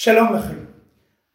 שלום 0.00 0.34
לכם. 0.34 0.64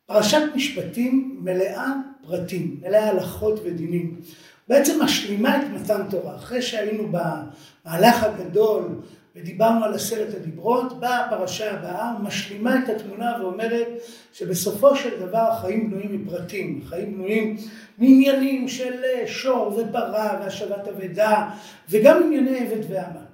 פרשת 0.06 0.42
משפטים 0.56 1.40
מלאה 1.44 1.92
פרטים, 2.28 2.78
מלאה 2.82 3.10
הלכות 3.10 3.60
ודינים. 3.64 4.20
בעצם 4.68 5.04
משלימה 5.04 5.58
את 5.58 5.68
מתן 5.74 6.02
תורה. 6.10 6.36
אחרי 6.36 6.62
שהיינו 6.62 7.04
במהלך 7.12 8.24
הגדול 8.24 9.02
ודיברנו 9.36 9.86
על 9.86 9.94
עשרת 9.94 10.36
הדיברות, 10.36 11.00
באה 11.00 11.26
הפרשה 11.26 11.72
הבאה 11.72 12.14
ומשלימה 12.20 12.80
את 12.84 12.90
התמונה 12.90 13.38
ואומרת 13.42 13.88
שבסופו 14.34 14.96
של 14.96 15.20
דבר 15.20 15.52
החיים 15.52 15.92
בנויים 15.92 16.26
מפרטים, 16.26 16.82
החיים 16.84 17.14
בנויים 17.14 17.58
מעניינים 17.98 18.68
של 18.68 18.94
שור 19.26 19.80
ופרה 19.80 20.40
והשבת 20.42 20.88
אבדה 20.88 21.50
וגם 21.90 22.24
ענייני 22.24 22.60
עבד 22.60 22.90
ועמה. 22.90 23.26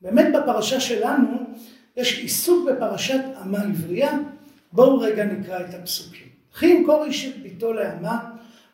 באמת 0.00 0.26
בפרשה 0.34 0.80
שלנו 0.80 1.36
יש 1.96 2.18
עיסוק 2.18 2.70
בפרשת 2.70 3.20
עמה 3.42 3.62
עברייה 3.62 4.18
בואו 4.76 5.00
רגע 5.00 5.24
נקרא 5.24 5.60
את 5.60 5.74
הפסוקים. 5.74 6.26
וכי 6.52 6.66
ימכור 6.66 7.04
איש 7.04 7.26
את 7.26 7.42
ביתו 7.42 7.72
לעמה, 7.72 8.18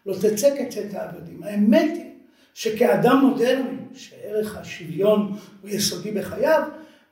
לא 0.07 0.15
תצא 0.15 0.57
כצאת 0.59 0.95
העבדים. 0.95 1.43
האמת 1.43 1.91
היא 1.95 2.11
שכאדם 2.55 3.17
מודרני, 3.17 3.77
שערך 3.95 4.57
השוויון 4.57 5.37
הוא 5.63 5.71
יסודי 5.71 6.11
בחייו, 6.11 6.63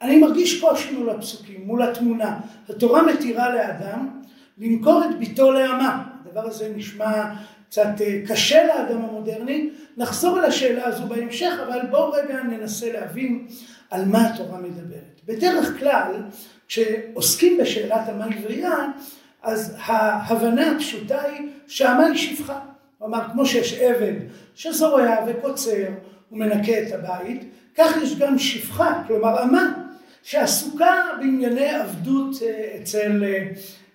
אני 0.03 0.19
מרגיש 0.19 0.61
קושי 0.61 0.93
מול 0.93 1.11
הפסוקים, 1.11 1.67
מול 1.67 1.83
התמונה. 1.83 2.41
התורה 2.69 3.03
מתירה 3.03 3.55
לאדם 3.55 4.09
למכור 4.59 5.03
את 5.05 5.19
ביתו 5.19 5.53
לעמה. 5.53 6.05
הדבר 6.25 6.47
הזה 6.47 6.73
נשמע 6.77 7.35
קצת 7.69 8.01
אה, 8.01 8.21
קשה 8.29 8.67
לאדם 8.67 9.05
המודרני. 9.05 9.71
נחזור 9.97 10.39
השאלה 10.39 10.87
הזו 10.87 11.07
בהמשך, 11.07 11.53
אבל 11.69 11.81
בואו 11.91 12.13
רגע 12.13 12.43
ננסה 12.43 12.93
להבין 12.93 13.47
על 13.91 14.05
מה 14.05 14.27
התורה 14.27 14.59
מדברת. 14.59 15.21
בדרך 15.27 15.79
כלל, 15.79 16.13
כשעוסקים 16.71 17.59
בשאלת 17.59 18.09
המה 18.09 18.25
עברייה, 18.25 18.77
אז 19.43 19.77
ההבנה 19.79 20.71
הפשוטה 20.71 21.23
היא 21.23 21.49
היא 22.07 22.17
שפחה. 22.17 22.61
כלומר, 22.99 23.21
כמו 23.33 23.47
שיש 23.47 23.73
עבד 23.73 24.13
שזורע 24.55 25.17
וקוצר 25.27 25.87
ומנקה 26.33 26.73
את 26.83 26.93
הבית, 26.93 27.43
כך 27.77 27.97
יש 28.03 28.19
גם 28.19 28.39
שפחה, 28.39 29.03
כלומר 29.07 29.43
אמה, 29.43 29.73
שעסוקה 30.23 30.95
בענייני 31.19 31.69
עבדות 31.69 32.43
אה, 32.43 32.77
אצל, 32.83 33.25
אה, 33.25 33.49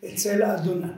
אצל 0.10 0.42
האדונה. 0.42 0.94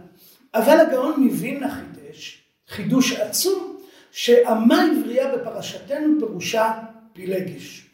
אבל 0.54 0.80
הגאון 0.80 1.24
מווילנה 1.24 1.72
חידש, 1.72 2.44
חידוש 2.68 3.14
עצום, 3.14 3.78
שאמה 4.12 4.86
עברייה 4.92 5.36
בפרשתנו 5.36 6.20
פירושה 6.20 6.74
פילגש. 7.14 7.86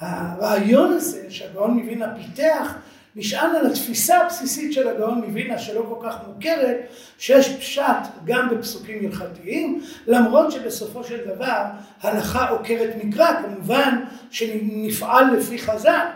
הרעיון 0.00 0.92
הזה 0.92 1.26
שהגאון 1.28 1.70
מווילנה 1.70 2.14
פיתח 2.16 2.76
נשען 3.16 3.56
על 3.56 3.66
התפיסה 3.66 4.18
הבסיסית 4.18 4.72
של 4.72 4.88
הגאון 4.88 5.24
מווילנה 5.26 5.58
שלא 5.58 5.86
כל 5.88 6.08
כך 6.08 6.16
מוכרת, 6.28 6.76
שיש 7.18 7.56
פשט 7.56 7.82
גם 8.24 8.48
בפסוקים 8.50 9.06
הלכתיים, 9.06 9.82
למרות 10.06 10.52
שבסופו 10.52 11.04
של 11.04 11.34
דבר 11.34 11.64
הלכה 12.00 12.48
עוקרת 12.48 12.90
מקרא, 13.04 13.42
כמובן 13.42 14.04
שנפעל 14.30 15.36
לפי 15.36 15.58
חז"ל, 15.58 16.06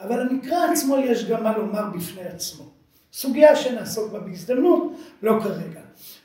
אבל 0.00 0.20
המקרא 0.20 0.72
עצמו 0.72 0.96
יש 0.98 1.24
גם 1.24 1.44
מה 1.44 1.58
לומר 1.58 1.84
בפני 1.96 2.22
עצמו. 2.22 2.64
סוגיה 3.12 3.56
שנעסוק 3.56 4.12
בה 4.12 4.20
בהזדמנות, 4.20 4.92
לא 5.22 5.40
כרגע. 5.42 5.80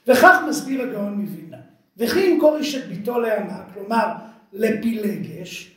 וכך 0.08 0.38
מסביר 0.49 0.81
הגאון 0.81 1.14
מווילנה. 1.14 1.58
וכי 1.97 2.20
ימכור 2.20 2.58
איש 2.58 2.75
את 2.75 2.88
ביתו 2.88 3.20
לעמה, 3.20 3.64
כלומר 3.73 4.05
לפילגש, 4.53 5.72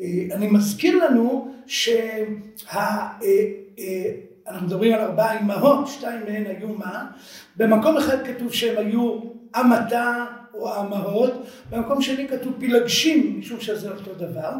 אה, 0.00 0.04
אני 0.32 0.46
מזכיר 0.46 1.04
לנו 1.04 1.54
שה... 1.66 2.24
אה, 3.78 4.10
אנחנו 4.48 4.66
מדברים 4.66 4.94
על 4.94 5.00
ארבעה 5.00 5.40
אמהות, 5.40 5.88
שתיים 5.88 6.20
מהן 6.24 6.46
היו 6.46 6.68
מה? 6.68 7.06
במקום 7.56 7.96
אחד 7.96 8.26
כתוב 8.26 8.52
שהם 8.52 8.86
היו 8.86 9.20
אמתה 9.56 10.24
או 10.54 10.80
אמהות, 10.80 11.32
במקום 11.70 12.02
שני 12.02 12.28
כתוב 12.28 12.52
פילגשים, 12.58 13.38
משום 13.38 13.60
שזה 13.60 13.90
אותו 13.90 14.14
דבר. 14.14 14.50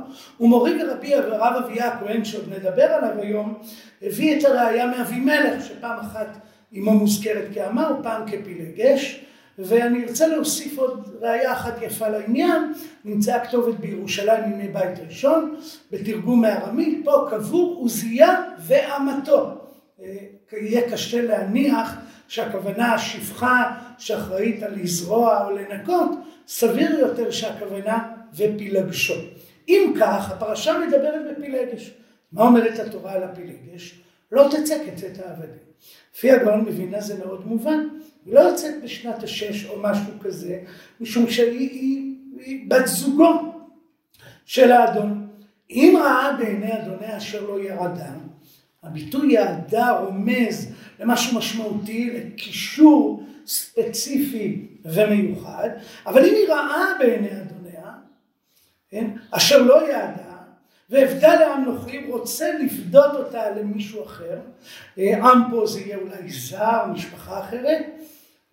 ומורי 0.41 0.73
ורבי 0.83 1.15
הרב 1.15 1.63
אביה 1.65 1.89
הכהן, 1.89 2.25
שעוד 2.25 2.45
נדבר 2.49 2.83
עליו 2.83 3.21
היום, 3.21 3.59
הביא 4.03 4.39
את 4.39 4.45
הראייה 4.45 4.87
מאבימלך, 4.87 5.65
שפעם 5.65 5.99
אחת 5.99 6.37
אמו 6.79 6.93
מוזכרת 6.93 7.45
כאמה 7.55 7.91
ופעם 8.01 8.23
כפילגש. 8.27 9.25
ואני 9.59 10.05
ארצה 10.05 10.27
להוסיף 10.27 10.79
עוד 10.79 11.17
ראייה 11.21 11.53
אחת 11.53 11.83
יפה 11.83 12.09
לעניין, 12.09 12.73
נמצאה 13.05 13.37
הכתובת 13.37 13.75
בירושלים 13.75 14.53
ימי 14.53 14.69
בית 14.69 14.99
ראשון, 15.07 15.57
בתרגום 15.91 16.41
מארמית, 16.41 17.05
פה 17.05 17.27
קבור 17.31 17.77
עוזיה 17.81 18.43
ואמתו. 18.59 19.55
אה, 20.03 20.17
יהיה 20.53 20.91
קשה 20.91 21.23
להניח 21.23 21.95
שהכוונה 22.29 22.95
השפחה 22.95 23.79
שאחראית 23.99 24.63
על 24.63 24.75
לזרוע 24.75 25.45
או 25.45 25.51
לנקות, 25.51 26.11
סביר 26.49 26.99
יותר 26.99 27.31
שהכוונה 27.31 28.13
ופילגשו. 28.35 29.15
אם 29.69 29.95
כך, 30.01 30.31
הפרשה 30.31 30.79
מדברת 30.79 31.23
בפילגש. 31.31 31.95
מה 32.33 32.43
אומרת 32.43 32.79
התורה 32.79 33.13
על 33.13 33.23
הפילגש? 33.23 34.03
לא 34.33 34.49
תצא 34.51 34.77
כצאת 34.87 35.19
העבדים. 35.27 35.68
לפי 36.15 36.31
הגאון 36.33 36.61
מבינה 36.61 37.01
זה 37.01 37.19
מאוד 37.19 37.47
מובן. 37.47 37.89
היא 38.27 38.35
לא 38.35 38.41
יוצאת 38.41 38.83
בשנת 38.83 39.23
השש 39.23 39.67
או 39.67 39.83
משהו 39.83 40.13
כזה, 40.21 40.61
משום 41.01 41.31
שהיא 41.31 41.71
היא, 41.71 42.15
היא 42.41 42.71
בת 42.71 42.87
זוגו 42.87 43.53
של 44.47 44.73
האדון. 44.73 45.29
אם 45.71 45.99
ראה 46.03 46.37
בעיני 46.39 46.79
אדוני 46.79 47.17
אשר 47.17 47.47
לא 47.47 47.61
ירדה, 47.61 48.13
הביטוי 48.83 49.33
ירדה 49.33 49.91
רומז 49.91 50.73
למשהו 51.01 51.39
משמעותי, 51.39 52.11
לקישור 52.11 53.27
ספציפי 53.47 54.67
ומיוחד, 54.85 55.69
אבל 56.07 56.25
אם 56.25 56.35
היא 56.35 56.49
ראה 56.49 56.85
בעיני 56.99 57.29
אדוניה, 57.41 57.93
כן, 58.91 59.11
אשר 59.31 59.63
לא 59.63 59.91
יעדה, 59.91 60.28
ואבדה 60.91 61.35
לעם 61.35 61.65
נוכרים, 61.65 62.11
רוצה 62.11 62.53
לפדות 62.59 63.15
אותה 63.15 63.51
למישהו 63.51 64.05
אחר, 64.05 64.39
אה, 64.99 65.19
עם 65.19 65.43
פה 65.51 65.67
זה 65.67 65.81
יהיה 65.81 65.97
אולי 65.97 66.33
זר, 66.33 66.87
משפחה 66.93 67.41
אחרת, 67.41 67.87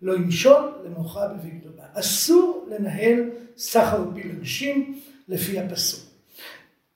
לא 0.02 0.14
ימשול 0.14 0.72
למוחה 0.84 1.28
בבגדו 1.28 1.68
בה. 1.76 2.00
אסור 2.00 2.66
לנהל 2.70 3.30
סחר 3.56 4.04
פילגשים 4.14 4.98
לפי 5.28 5.58
הפסוק. 5.58 6.00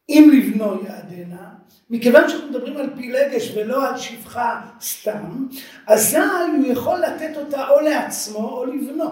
אם 0.09 0.31
לבנו 0.33 0.83
יעדנה, 0.85 1.49
מכיוון 1.91 2.29
שאנחנו 2.29 2.49
מדברים 2.49 2.77
על 2.77 2.91
פילגש 2.97 3.53
ולא 3.57 3.89
על 3.89 3.99
שפחה 3.99 4.61
סתם, 4.81 5.47
אזי 5.87 6.19
הוא 6.19 6.67
יכול 6.67 6.99
לתת 6.99 7.37
אותה 7.37 7.69
או 7.69 7.81
לעצמו 7.81 8.49
או 8.49 8.65
לבנו. 8.65 9.11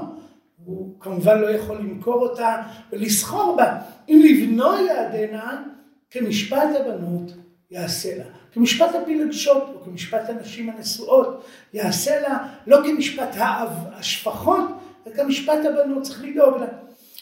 הוא 0.65 1.00
כמובן 1.00 1.41
לא 1.41 1.50
יכול 1.50 1.77
למכור 1.77 2.22
אותה 2.22 2.62
ולסחור 2.93 3.56
בה. 3.56 3.78
אם 4.09 4.22
לבנו 4.25 4.87
יעדנה, 4.87 5.62
כמשפט 6.11 6.69
הבנות 6.81 7.33
יעשה 7.71 8.17
לה. 8.17 8.25
כמשפט 8.53 8.95
הפילגשות 8.95 9.63
או 9.75 9.85
כמשפט 9.85 10.29
הנשים 10.29 10.71
הנשואות 10.71 11.45
יעשה 11.75 12.21
לה 12.21 12.39
לא 12.67 12.79
כמשפט 12.85 13.29
האב, 13.35 13.71
השפחות, 13.93 14.65
אלא 15.07 15.15
כמשפט 15.15 15.59
הבנות, 15.65 16.03
צריך 16.03 16.25
לדאוג 16.25 16.61
לה. 16.61 16.67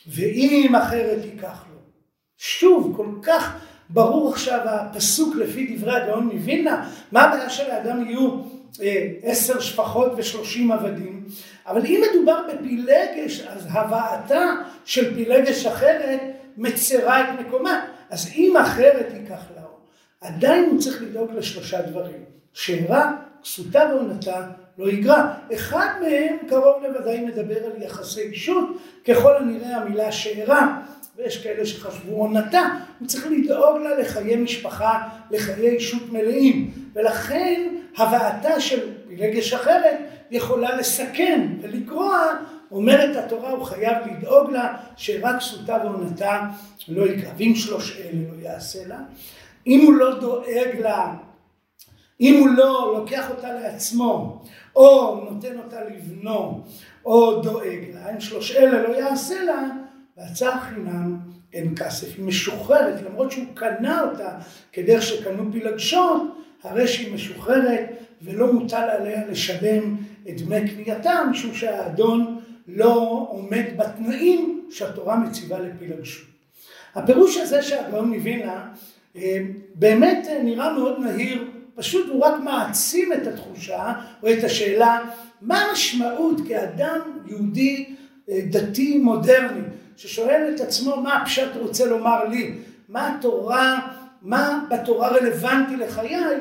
ואם 0.06 0.74
אחרת 0.74 1.24
ייקח 1.24 1.64
לו. 1.70 1.76
שוב, 2.38 2.92
כל 2.96 3.08
כך 3.22 3.58
ברור 3.90 4.32
עכשיו 4.32 4.60
הפסוק 4.64 5.36
לפי 5.36 5.76
דברי 5.76 5.96
הגאון 5.96 6.24
מווילנה, 6.32 6.90
מה 7.12 7.22
הבעיה 7.22 7.50
שלאדם 7.50 8.06
יהיו 8.06 8.30
אה, 8.82 9.08
עשר 9.22 9.60
שפחות 9.60 10.12
ושלושים 10.16 10.72
עבדים, 10.72 11.24
אבל 11.66 11.86
אם 11.86 12.02
מדובר 12.10 12.42
בפילגש, 12.48 13.40
אז 13.40 13.66
הבאתה 13.70 14.54
של 14.84 15.14
פילגש 15.14 15.66
אחרת 15.66 16.20
מצרה 16.56 17.20
את 17.20 17.40
מקומה. 17.40 17.84
אז 18.10 18.30
אם 18.34 18.56
אחרת 18.56 19.06
ייקח 19.14 19.42
לה 19.56 19.62
עדיין 20.20 20.70
הוא 20.70 20.80
צריך 20.80 21.02
לדאוג 21.02 21.32
לשלושה 21.32 21.82
דברים. 21.82 22.24
שארה, 22.52 23.12
כסותה 23.42 23.90
ועונתה 23.90 24.46
לא 24.78 24.90
יגרע. 24.90 25.32
אחד 25.54 25.88
מהם 26.00 26.36
קרוב 26.48 26.82
לוודאי 26.82 27.24
מדבר 27.24 27.64
על 27.64 27.82
יחסי 27.82 28.20
אישות, 28.20 28.68
ככל 29.08 29.36
הנראה 29.36 29.76
המילה 29.76 30.12
שארה, 30.12 30.82
ויש 31.16 31.42
כאלה 31.42 31.66
שחשבו 31.66 32.16
עונתה, 32.16 32.62
הוא 32.98 33.08
צריך 33.08 33.26
לדאוג 33.26 33.78
לה 33.82 33.98
לחיי 33.98 34.36
משפחה, 34.36 35.08
לחיי 35.30 35.68
אישות 35.68 36.12
מלאים, 36.12 36.70
ולכן 36.94 37.74
הבאתה 37.96 38.60
של 38.60 38.80
פילגש 39.08 39.52
אחרת 39.52 39.98
יכולה 40.30 40.76
לסכן 40.76 41.46
ולקרוע, 41.62 42.28
אומרת 42.70 43.16
התורה, 43.16 43.50
הוא 43.50 43.64
חייב 43.64 43.96
לדאוג 44.06 44.50
לה 44.50 44.76
שרק 44.96 45.36
כסותה 45.38 45.78
ועונתה 45.84 46.48
לא 46.88 47.06
יקרא, 47.06 47.30
ואם 47.38 47.52
שלוש 47.56 47.96
אלה 47.96 48.20
לא 48.32 48.42
יעשה 48.42 48.86
לה. 48.86 48.98
אם 49.66 49.86
הוא 49.86 49.94
לא 49.94 50.20
דואג 50.20 50.80
לה, 50.80 51.14
אם 52.20 52.40
הוא 52.40 52.48
לא 52.48 52.94
לוקח 52.98 53.30
אותה 53.30 53.52
לעצמו, 53.52 54.42
או 54.76 55.20
נותן 55.30 55.58
אותה 55.58 55.80
לבנו, 55.84 56.60
או 57.04 57.42
דואג 57.42 57.80
לה, 57.94 58.12
אם 58.14 58.20
שלוש 58.20 58.56
אלה 58.56 58.82
לא 58.82 58.94
יעשה 58.94 59.44
לה, 59.44 59.68
בהצעה 60.16 60.60
חינם 60.60 61.18
אין 61.52 61.74
כסף. 61.76 62.16
היא 62.16 62.24
משוחררת, 62.24 63.02
למרות 63.02 63.32
שהוא 63.32 63.44
קנה 63.54 64.02
אותה 64.02 64.38
כדרך 64.72 65.02
שקנו 65.02 65.52
פילגשות, 65.52 66.22
הרי 66.62 66.88
שהיא 66.88 67.14
משוחררת 67.14 67.90
ולא 68.22 68.52
מוטל 68.52 68.88
עליה 68.98 69.26
לשלם 69.26 69.96
את 70.28 70.40
דמי 70.40 70.68
קנייתה, 70.68 71.20
משום 71.30 71.54
שהאדון 71.54 72.35
לא 72.68 73.26
עומד 73.30 73.64
בתנאים 73.76 74.66
שהתורה 74.70 75.16
מציבה 75.16 75.58
לפילגשות. 75.58 76.26
הפירוש 76.94 77.36
הזה 77.36 77.62
שהגאון 77.62 78.14
מווינה 78.14 78.68
אה, 79.16 79.38
באמת 79.74 80.28
נראה 80.44 80.72
מאוד 80.72 80.98
נהיר, 81.00 81.44
פשוט 81.74 82.08
הוא 82.08 82.24
רק 82.24 82.40
מעצים 82.40 83.12
את 83.12 83.26
התחושה 83.26 83.92
או 84.22 84.32
את 84.32 84.44
השאלה 84.44 85.00
מה 85.42 85.62
המשמעות 85.62 86.40
כאדם 86.48 87.00
יהודי 87.26 87.94
אה, 88.30 88.40
דתי 88.50 88.98
מודרני 88.98 89.60
ששואל 89.96 90.52
את 90.54 90.60
עצמו 90.60 90.96
מה 90.96 91.16
הפשט 91.16 91.56
רוצה 91.56 91.86
לומר 91.86 92.24
לי, 92.24 92.52
מה 92.88 93.14
התורה, 93.14 93.88
מה 94.22 94.64
בתורה 94.70 95.08
רלוונטי 95.08 95.76
לחיי, 95.76 96.36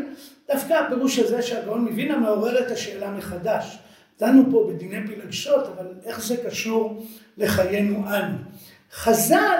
דווקא 0.47 0.73
הפירוש 0.73 1.19
הזה 1.19 1.41
שהגאון 1.41 1.81
מווינה 1.81 2.17
מעורר 2.17 2.59
את 2.59 2.71
השאלה 2.71 3.11
מחדש. 3.11 3.77
דנו 4.19 4.43
פה 4.51 4.69
בדיני 4.73 5.07
פילגשות, 5.07 5.67
אבל 5.67 5.87
איך 6.05 6.21
זה 6.23 6.37
קשור 6.37 7.05
לחיינו 7.37 7.97
אנו? 7.97 8.37
חז"ל 8.91 9.59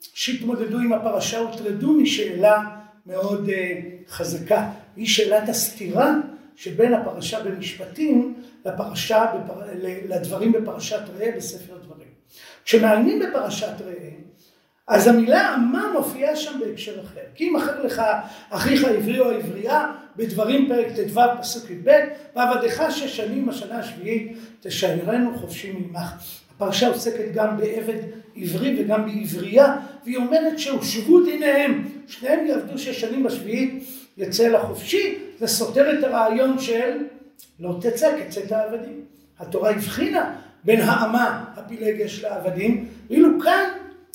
שהתמודדו 0.00 0.78
עם 0.78 0.92
הפרשה 0.92 1.38
הוטרדו 1.38 1.92
משאלה 1.92 2.62
מאוד 3.06 3.48
uh, 3.48 3.52
חזקה, 4.10 4.70
היא 4.96 5.06
שאלת 5.06 5.48
הסתירה 5.48 6.14
שבין 6.56 6.94
הפרשה 6.94 7.42
במשפטים 7.44 8.34
לפרשה, 8.64 9.26
בפר... 9.34 9.60
לדברים 10.08 10.52
בפרשת 10.52 11.00
ראה 11.16 11.30
בספר 11.36 11.76
דברים. 11.78 12.08
כשמעיינים 12.64 13.20
בפרשת 13.20 13.80
ראה, 13.80 14.10
אז 14.88 15.06
המילה 15.06 15.54
אמה 15.54 15.92
מופיעה 15.92 16.36
שם 16.36 16.60
בהקשר 16.60 17.00
אחר. 17.00 17.20
כי 17.34 17.48
אם 17.48 17.56
אחר 17.56 17.82
לך 17.82 18.02
אחיך 18.50 18.84
העברי 18.84 19.20
או 19.20 19.30
העברייה, 19.30 19.92
בדברים 20.16 20.68
פרק 20.68 20.86
ט"ו 20.86 21.20
פסוק 21.40 21.70
י"ב, 21.70 21.90
ועבדך 22.36 22.84
שש 22.90 23.16
שנים 23.16 23.46
בשנה 23.46 23.78
השביעית 23.78 24.36
תשיירנו 24.60 25.38
חופשי 25.38 25.72
ממך. 25.72 26.14
הפרשה 26.56 26.88
עוסקת 26.88 27.34
גם 27.34 27.56
בעבד 27.56 27.98
עברי 28.36 28.76
וגם 28.78 29.06
בעברייה, 29.06 29.76
והיא 30.04 30.16
אומרת 30.16 30.58
שהושבו 30.58 31.20
דיניהם, 31.20 31.88
שניהם 32.06 32.46
יעבדו 32.46 32.78
שש 32.78 33.00
שנים 33.00 33.22
בשביעית, 33.22 33.84
יצא 34.16 34.48
לחופשי, 34.48 35.18
זה 35.38 35.46
סותר 35.46 35.98
את 35.98 36.04
הרעיון 36.04 36.58
של 36.58 36.96
לא 37.60 37.78
תצא 37.80 38.10
כצאת 38.20 38.52
העבדים. 38.52 39.00
התורה 39.38 39.70
הבחינה 39.70 40.34
בין 40.64 40.80
האמה 40.80 41.44
הפילגש 41.56 42.24
לעבדים, 42.24 42.88
ואילו 43.10 43.40
כאן 43.40 43.70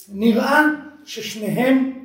נראה 0.10 0.66
ששניהם 1.06 1.99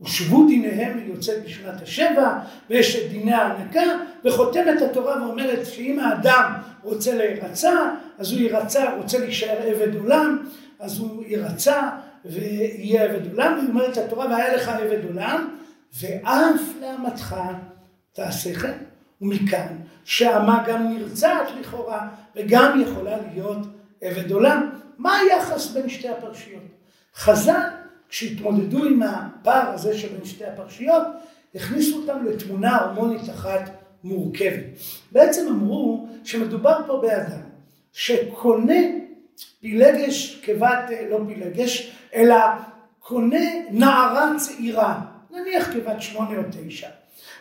הושבו 0.00 0.46
דיניהם 0.46 0.98
ויוצאת 0.98 1.44
בשנת 1.44 1.82
השבע, 1.82 2.38
ויש 2.70 2.96
את 2.96 3.10
דיני 3.10 3.32
ההנקה, 3.32 3.82
וחותמת 4.24 4.82
התורה 4.82 5.22
ואומרת 5.22 5.66
שאם 5.66 5.98
האדם 5.98 6.52
רוצה 6.82 7.14
להירצע, 7.14 7.90
אז 8.18 8.32
הוא 8.32 8.40
יירצע, 8.40 8.94
רוצה 8.96 9.18
להישאר 9.18 9.62
עבד 9.62 9.94
עולם, 9.96 10.48
אז 10.78 10.98
הוא 10.98 11.24
יירצע 11.26 11.88
ויהיה 12.24 13.04
עבד 13.04 13.30
עולם, 13.30 13.54
והיא 13.58 13.68
אומרת 13.68 13.96
התורה, 13.96 14.26
והיה 14.26 14.56
לך 14.56 14.68
עבד 14.68 15.04
עולם, 15.04 15.56
ואף 16.00 16.60
לאמתך 16.80 17.36
תעשה 18.12 18.54
כן. 18.54 18.72
ומכאן 19.20 19.76
שאמה 20.04 20.64
גם 20.66 20.94
נרצעת 20.94 21.48
לכאורה, 21.60 22.08
וגם 22.36 22.80
יכולה 22.80 23.16
להיות 23.32 23.66
עבד 24.00 24.30
עולם. 24.30 24.70
מה 24.98 25.16
היחס 25.18 25.70
בין 25.70 25.88
שתי 25.88 26.08
הפרשיות? 26.08 26.62
חז"ל, 27.16 27.79
כשהתמודדו 28.10 28.84
עם 28.84 29.02
הפער 29.02 29.70
הזה 29.70 29.98
שבין 29.98 30.24
שתי 30.24 30.44
הפרשיות, 30.44 31.06
הכניסו 31.54 31.96
אותם 31.96 32.24
לתמונה 32.24 32.76
הרמונית 32.76 33.30
אחת 33.30 33.70
מורכבת. 34.04 34.64
בעצם 35.12 35.46
אמרו 35.48 36.08
שמדובר 36.24 36.78
פה 36.86 37.00
באדם 37.02 37.40
שקונה 37.92 38.80
פילגש 39.60 40.40
כבת, 40.42 40.90
לא 41.10 41.20
פילגש, 41.26 41.92
אלא 42.14 42.36
קונה 42.98 43.46
נערה 43.70 44.32
צעירה, 44.38 45.00
נניח 45.30 45.72
כבת 45.72 46.02
שמונה 46.02 46.38
או 46.38 46.42
תשע. 46.50 46.88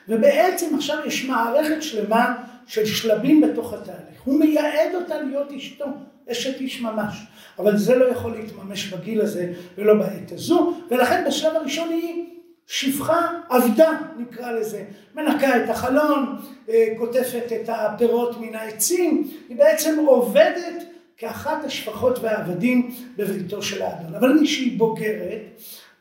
ובעצם 0.09 0.75
עכשיו 0.75 0.97
יש 1.05 1.25
מערכת 1.25 1.83
שלמה 1.83 2.35
של 2.67 2.85
שלבים 2.85 3.41
בתוך 3.41 3.73
התהליך. 3.73 4.21
הוא 4.23 4.39
מייעד 4.39 4.95
אותה 4.95 5.21
להיות 5.21 5.51
אשתו, 5.51 5.85
אשת 6.31 6.59
איש 6.59 6.81
ממש. 6.81 7.25
אבל 7.59 7.77
זה 7.77 7.95
לא 7.95 8.05
יכול 8.05 8.31
להתממש 8.31 8.93
בגיל 8.93 9.21
הזה 9.21 9.53
ולא 9.77 9.93
בעת 9.93 10.31
הזו, 10.31 10.73
ולכן 10.91 11.23
בשלב 11.27 11.55
הראשון 11.55 11.89
היא 11.89 12.25
שפחה 12.67 13.27
עבדה 13.49 13.91
נקרא 14.17 14.51
לזה, 14.51 14.83
מנקה 15.15 15.63
את 15.63 15.69
החלון, 15.69 16.35
אה, 16.69 16.87
קוטפת 16.97 17.51
את 17.61 17.69
הפירות 17.69 18.41
מן 18.41 18.55
העצים, 18.55 19.29
היא 19.49 19.57
בעצם 19.57 20.05
עובדת 20.07 20.83
כאחת 21.17 21.65
השפחות 21.65 22.19
והעבדים 22.19 22.91
בביתו 23.17 23.61
של 23.61 23.81
האדון. 23.81 24.15
אבל 24.15 24.33
מי 24.33 24.47
שהיא 24.47 24.79
בוגרת, 24.79 25.41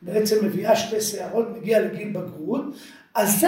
בעצם 0.01 0.45
מביאה 0.45 0.75
שתי 0.75 1.01
שערות, 1.01 1.45
מגיעה 1.57 1.81
לגיל 1.81 2.09
בגרות, 2.09 2.63
אזי 3.15 3.47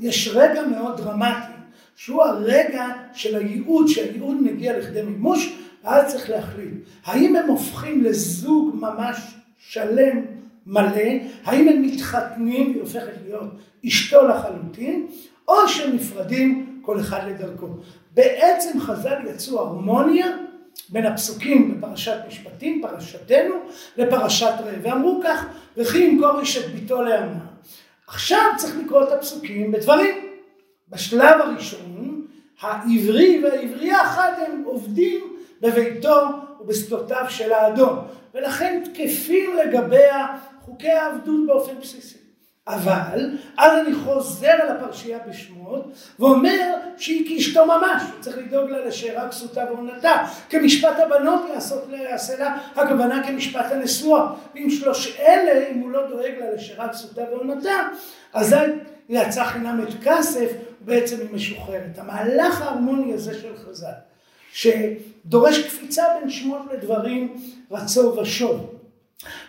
יש 0.00 0.28
רגע 0.34 0.62
מאוד 0.62 0.96
דרמטי, 0.96 1.52
שהוא 1.96 2.22
הרגע 2.22 2.86
של 3.14 3.36
הייעוד, 3.36 3.88
שהייעוד 3.88 4.42
מגיע 4.42 4.78
לכדי 4.78 5.02
מימוש, 5.02 5.58
ואז 5.84 6.12
צריך 6.12 6.30
להחליט, 6.30 6.74
האם 7.04 7.36
הם 7.36 7.48
הופכים 7.48 8.04
לזוג 8.04 8.76
ממש 8.80 9.34
שלם, 9.58 10.24
מלא, 10.66 11.02
האם 11.44 11.68
הם 11.68 11.82
מתחתנים 11.82 12.70
והיא 12.70 12.80
הופכת 12.80 13.12
להיות 13.26 13.50
אשתו 13.86 14.28
לחלוטין, 14.28 15.06
או 15.48 15.68
שהם 15.68 15.96
נפרדים 15.96 16.80
כל 16.82 17.00
אחד 17.00 17.20
לדרכו. 17.28 17.66
בעצם 18.14 18.80
חז"ל 18.80 19.18
יצאו 19.30 19.60
הרמוניה 19.60 20.26
בין 20.88 21.06
הפסוקים 21.06 21.74
בפרשת 21.74 22.18
משפטים, 22.28 22.82
פרשתנו, 22.82 23.54
לפרשת 23.96 24.54
ראה, 24.64 24.74
ואמרו 24.82 25.20
כך, 25.24 25.46
וכי 25.76 25.98
ימכור 25.98 26.40
איש 26.40 26.56
את 26.56 26.74
ביתו 26.74 27.02
לאמה. 27.02 27.38
עכשיו 28.06 28.44
צריך 28.56 28.76
לקרוא 28.84 29.02
את 29.02 29.12
הפסוקים 29.12 29.72
בדברים. 29.72 30.14
בשלב 30.88 31.40
הראשון, 31.40 32.26
העברי 32.60 33.44
והעברייה 33.44 34.02
אחת 34.02 34.32
הם 34.46 34.62
עובדים 34.64 35.31
בביתו 35.62 36.28
ובשדותיו 36.60 37.24
של 37.28 37.52
האדון, 37.52 38.06
ולכן 38.34 38.82
תקפים 38.84 39.56
לגביה 39.56 40.26
חוקי 40.60 40.90
העבדות 40.90 41.46
באופן 41.46 41.72
בסיסי. 41.80 42.22
אבל 42.68 43.30
אז 43.58 43.78
אני 43.78 43.94
חוזר 43.94 44.50
על 44.50 44.68
הפרשייה 44.68 45.18
בשמות 45.28 45.92
ואומר 46.18 46.74
שהיא 46.96 47.28
כאשתו 47.28 47.66
ממש, 47.66 48.02
צריך 48.20 48.38
לדאוג 48.38 48.70
לה 48.70 48.86
לשארה 48.86 49.28
כסותה 49.28 49.64
ועונתה, 49.70 50.12
כמשפט 50.48 50.98
הבנות 50.98 51.42
יעשות, 51.54 51.84
יעשה 51.90 52.38
לה 52.38 52.58
הכוונה 52.74 53.26
כמשפט 53.26 53.72
הנשואה, 53.72 54.26
ואם 54.54 54.70
שלוש 54.70 55.20
אלה, 55.20 55.68
אם 55.68 55.78
הוא 55.78 55.90
לא 55.90 56.08
דואג 56.08 56.32
לה 56.38 56.50
לשארה 56.54 56.88
כסותה 56.88 57.22
ועונתה, 57.30 57.88
אזי 58.32 58.56
יצא 59.08 59.44
חינם 59.44 59.84
את 59.88 59.94
כסף, 60.04 60.50
ובעצם 60.82 61.16
היא 61.20 61.28
משוחררת. 61.32 61.98
המהלך 61.98 62.62
ההרמוני 62.62 63.14
הזה 63.14 63.34
של 63.34 63.56
חז"ל, 63.56 64.11
שדורש 64.52 65.58
קפיצה 65.58 66.02
בין 66.20 66.30
שמות 66.30 66.62
לדברים 66.72 67.34
רצו 67.70 68.16
ושוב, 68.16 68.74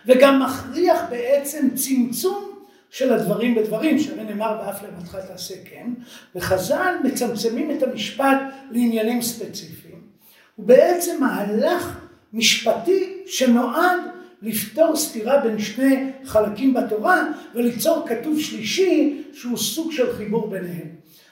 וגם 0.06 0.42
מכריח 0.42 1.02
בעצם 1.10 1.68
צמצום 1.74 2.50
של 2.90 3.12
הדברים 3.12 3.54
בדברים, 3.54 3.98
שהרי 3.98 4.24
נאמר 4.24 4.60
ואף 4.60 4.82
למתך 4.82 5.18
תעשה 5.28 5.54
כן, 5.64 5.86
וחז"ל 6.34 6.94
מצמצמים 7.04 7.70
את 7.70 7.82
המשפט 7.82 8.38
לעניינים 8.70 9.22
ספציפיים. 9.22 10.00
הוא 10.56 10.66
בעצם 10.66 11.16
מהלך 11.20 11.98
משפטי 12.32 13.22
שנועד 13.26 14.00
לפתור 14.42 14.96
סתירה 14.96 15.40
בין 15.40 15.58
שני 15.58 16.10
חלקים 16.24 16.74
בתורה 16.74 17.26
וליצור 17.54 18.04
כתוב 18.08 18.40
שלישי 18.40 19.22
שהוא 19.32 19.56
סוג 19.56 19.92
של 19.92 20.16
חיבור 20.16 20.50
ביניהם. 20.50 20.88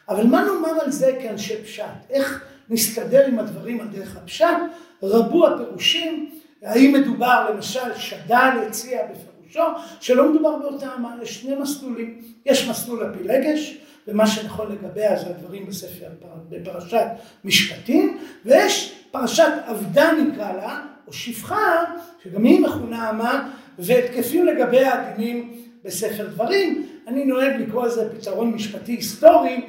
אבל 0.09 0.27
מה 0.27 0.45
נאמר 0.45 0.81
על 0.85 0.93
זה 0.93 1.19
כאנשי 1.23 1.63
פשט? 1.65 1.85
איך 2.11 2.45
נסתדר 2.71 3.27
עם 3.27 3.39
הדברים 3.39 3.81
על 3.81 3.87
דרך 3.87 4.17
הפשט? 4.17 4.57
רבו 5.03 5.47
הפירושים, 5.47 6.31
האם 6.63 6.93
מדובר 6.93 7.51
למשל 7.51 7.95
שד"ל 7.97 8.59
הציע 8.67 9.03
בפרק 9.05 9.33
פירושו 9.53 9.81
שלא 10.01 10.33
מדובר 10.33 10.57
באותה 10.57 10.89
אמה, 10.99 11.17
יש 11.23 11.41
שני 11.41 11.55
מסלולים. 11.55 12.23
יש 12.47 12.69
מסלול 12.69 13.05
הפילגש, 13.07 13.79
ומה 14.09 14.27
שנכון 14.27 14.73
לגביה 14.73 15.17
זה 15.17 15.27
הדברים 15.27 15.67
בספר, 15.67 16.07
בפרשת 16.49 17.07
משפטים, 17.45 18.19
ויש 18.45 18.95
פרשת 19.11 19.53
עבדה 19.67 20.13
נקרא 20.13 20.53
לה, 20.53 20.81
או 21.07 21.13
שפחה, 21.13 21.85
שגם 22.23 22.45
היא 22.45 22.61
מכונה 22.61 23.11
אמה, 23.11 23.49
והתקפים 23.79 24.47
לגביה 24.47 25.11
הדינים 25.11 25.53
בספר 25.85 26.27
דברים. 26.27 26.87
אני 27.07 27.25
נוהג 27.25 27.61
לקרוא 27.61 27.87
לזה 27.87 28.15
פתרון 28.19 28.53
משפטי 28.53 28.93
היסטורי, 28.93 29.61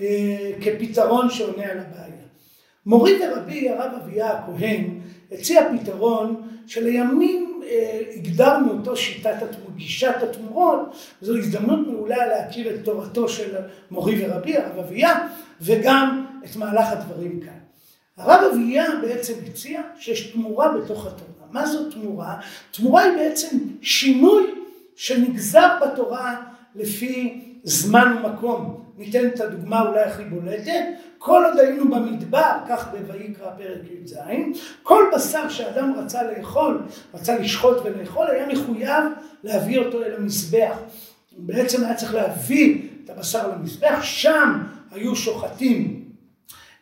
אה, 0.00 0.50
כפתרון 0.60 1.30
שעונה 1.30 1.64
על 1.64 1.78
הבעיה. 1.78 2.25
מורי 2.86 3.18
ורבי 3.22 3.70
הרב 3.70 3.92
אביה 4.02 4.30
הכהן 4.30 4.98
הציע 5.32 5.62
פתרון 5.72 6.48
שלימים 6.66 7.62
אה, 7.66 8.00
הגדרנו 8.14 8.72
אותו 8.72 8.96
שיטת 8.96 9.56
גישת 9.76 10.14
התמורות, 10.22 10.80
זו 11.20 11.36
הזדמנות 11.36 11.86
מעולה 11.86 12.26
להכיר 12.26 12.74
את 12.74 12.84
תורתו 12.84 13.28
של 13.28 13.54
מורי 13.90 14.24
ורבי 14.24 14.56
הרב 14.56 14.78
אביה, 14.78 15.28
וגם 15.60 16.26
את 16.44 16.56
מהלך 16.56 16.86
הדברים 16.92 17.40
כאן. 17.40 17.58
הרב 18.16 18.52
אביה 18.52 18.84
בעצם 19.02 19.34
הציע 19.46 19.82
שיש 19.98 20.30
תמורה 20.30 20.72
בתוך 20.72 21.06
התורה. 21.06 21.46
מה 21.50 21.66
זו 21.66 21.90
תמורה? 21.90 22.36
תמורה 22.70 23.02
היא 23.02 23.12
בעצם 23.16 23.58
שינוי 23.82 24.44
שנגזר 24.96 25.78
בתורה 25.82 26.42
לפי 26.74 27.40
זמן 27.62 28.16
ומקום. 28.16 28.85
ניתן 28.98 29.26
את 29.26 29.40
הדוגמה 29.40 29.80
אולי 29.80 30.02
הכי 30.02 30.24
בולטת. 30.24 30.84
כל 31.18 31.42
עוד 31.44 31.58
היינו 31.58 31.90
במדבר, 31.90 32.52
כך 32.68 32.88
בויקרא 32.88 33.50
פרק 33.50 33.80
י"ז, 33.90 34.16
כל 34.82 35.04
בשר 35.14 35.48
שאדם 35.48 35.94
רצה 35.98 36.22
לאכול, 36.22 36.82
רצה 37.14 37.38
לשחוט 37.38 37.76
ולאכול, 37.84 38.26
היה 38.26 38.46
מחויב 38.46 39.04
להביא 39.44 39.78
אותו 39.78 40.04
אל 40.04 40.14
המזבח. 40.16 40.78
בעצם 41.36 41.84
היה 41.84 41.94
צריך 41.94 42.14
להביא 42.14 42.88
את 43.04 43.10
הבשר 43.10 43.48
למזבח, 43.48 43.98
שם 44.02 44.62
היו 44.92 45.16
שוחטים 45.16 46.04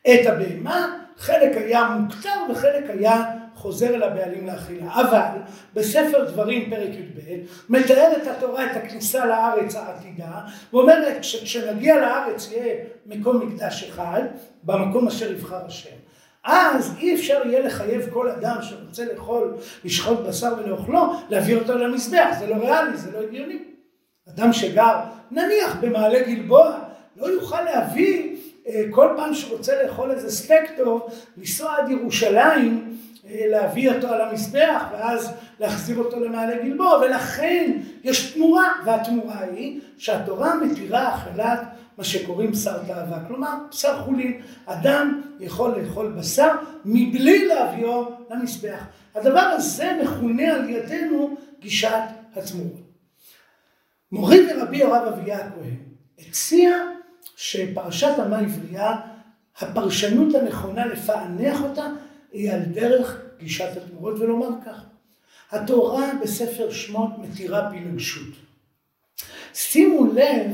את 0.02 0.26
הבהמה, 0.26 0.99
חלק 1.18 1.56
היה 1.56 1.88
מוקטר 1.88 2.38
וחלק 2.50 2.85
היה 2.88 3.25
חוזר 3.64 3.94
אל 3.94 4.02
הבעלים 4.02 4.47
לאכילה. 4.47 4.94
אבל 4.94 5.38
בספר 5.75 6.25
דברים 6.25 6.71
פרק 6.71 6.90
י"ב 6.94 7.21
מתארת 7.68 8.26
התורה 8.26 8.64
את 8.64 8.76
הכניסה 8.76 9.26
לארץ 9.26 9.75
העתידה 9.75 10.40
ואומרת 10.73 11.25
שכשנגיע 11.25 12.00
לארץ 12.00 12.52
יהיה 12.52 12.75
מקום 13.06 13.47
מקדש 13.47 13.85
אחד 13.85 14.23
במקום 14.62 15.09
אשר 15.09 15.33
יבחר 15.33 15.66
השם. 15.66 15.97
אז 16.44 16.94
אי 16.99 17.14
אפשר 17.14 17.42
יהיה 17.44 17.61
לחייב 17.61 18.11
כל 18.12 18.28
אדם 18.28 18.56
שרוצה 18.62 19.04
לאכול, 19.12 19.56
לשחוט 19.85 20.18
בשר 20.21 20.54
ולאוכלו, 20.59 21.12
להביא 21.30 21.56
אותו 21.56 21.78
למזבח, 21.78 22.28
זה 22.38 22.47
לא 22.47 22.54
ריאלי, 22.54 22.97
זה 22.97 23.11
לא 23.11 23.18
הגיוני. 23.18 23.59
אדם 24.28 24.52
שגר 24.52 24.97
נניח 25.30 25.76
במעלה 25.80 26.23
גלבוע 26.23 26.78
לא 27.16 27.26
יוכל 27.26 27.62
להביא 27.62 28.37
אה, 28.68 28.83
כל 28.90 29.09
פעם 29.16 29.35
שרוצה 29.35 29.83
לאכול 29.83 30.11
איזה 30.11 30.30
סטייק 30.30 30.71
טוב, 30.76 31.09
לנסוע 31.37 31.76
עד 31.76 31.90
ירושלים, 31.90 32.94
להביא 33.26 33.90
אותו 33.90 34.09
על 34.09 34.21
המזבח 34.21 34.83
ואז 34.93 35.33
להחזיר 35.61 35.99
אותו 35.99 36.21
למעלה 36.21 36.64
גלבוע, 36.64 36.99
ולכן 36.99 37.73
יש 38.04 38.33
תמורה, 38.33 38.69
והתמורה 38.85 39.40
היא 39.40 39.81
שהתורה 39.99 40.54
מתירה 40.54 41.14
אכלת 41.14 41.61
מה 41.99 42.04
שקוראים 42.04 42.50
בשר 42.50 42.78
תאווה, 42.78 43.19
כלומר 43.28 43.54
בשר 43.71 44.02
חולין. 44.02 44.40
אדם 44.66 45.23
יכול 45.40 45.81
לאכול 45.81 46.14
בשר 46.19 46.50
מבלי 46.85 47.49
להביאו 47.49 48.12
למזבח. 48.31 48.85
הדבר 49.14 49.40
הזה 49.40 49.99
מכונה 50.02 50.54
על 50.54 50.71
ידינו 50.71 51.37
גישת 51.61 52.02
התמורות. 52.37 52.85
מורי 54.12 54.47
ורבי 54.47 54.83
הרב 54.83 55.12
אביה 55.12 55.37
הכהן 55.37 55.76
הציע 56.19 56.71
שפרשת 57.37 58.19
המה 58.19 58.38
עברייה, 58.38 58.97
הפרשנות 59.61 60.35
הנכונה 60.35 60.87
לפענח 60.87 61.62
אותה 61.62 61.87
היא 62.34 62.52
על 62.52 62.60
דרך 62.60 63.20
גישת 63.38 63.76
התמורות 63.76 64.18
ולומר 64.18 64.48
כך. 64.66 64.84
התורה 65.50 66.10
בספר 66.22 66.70
שמות 66.70 67.10
מתירה 67.18 67.70
פילגשות. 67.70 68.34
שימו 69.54 70.06
לב 70.12 70.50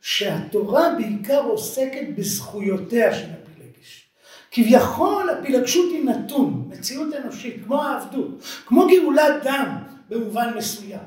שהתורה 0.00 0.94
בעיקר 0.98 1.42
עוסקת 1.42 2.06
בזכויותיה 2.16 3.14
של 3.14 3.24
הפילגש. 3.24 4.08
כביכול 4.50 5.30
הפילגשות 5.30 5.92
היא 5.92 6.04
נתון, 6.04 6.68
מציאות 6.68 7.14
אנושית, 7.14 7.56
כמו 7.64 7.82
העבדות, 7.82 8.42
כמו 8.66 8.86
גאולת 8.86 9.42
דם 9.44 9.76
במובן 10.08 10.52
מסוים, 10.56 11.00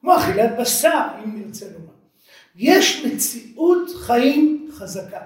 כמו 0.00 0.16
אכילת 0.16 0.50
בשר, 0.60 1.06
אם 1.24 1.42
נרצה 1.42 1.66
לומר. 1.66 1.92
יש 2.56 3.06
מציאות 3.06 3.90
חיים 3.96 4.68
חזקה. 4.72 5.20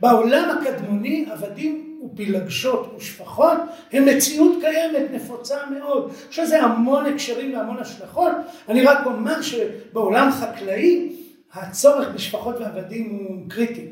בעולם 0.00 0.58
הקדמוני 0.58 1.26
עבדים 1.30 1.91
ופילגשות 2.02 2.94
ושפחות 2.96 3.58
הם 3.92 4.04
מציאות 4.06 4.58
קיימת, 4.60 5.10
נפוצה 5.12 5.56
מאוד. 5.70 6.12
יש 6.30 6.38
לזה 6.38 6.62
המון 6.62 7.06
הקשרים 7.06 7.56
והמון 7.56 7.78
השלכות. 7.78 8.32
אני 8.68 8.84
רק 8.84 9.06
אומר 9.06 9.42
שבעולם 9.42 10.30
חקלאי 10.30 11.16
הצורך 11.54 12.08
בשפחות 12.14 12.56
ועבדים 12.60 13.10
הוא 13.10 13.50
קריטי. 13.50 13.86